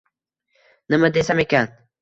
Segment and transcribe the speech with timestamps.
[0.95, 1.73] nima desam ekan...